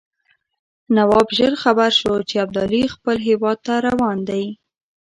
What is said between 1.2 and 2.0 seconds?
ژر خبر